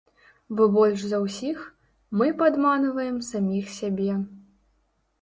[0.59, 1.59] Бо больш за ўсіх,
[2.21, 4.21] мы падманваем саміх сябе.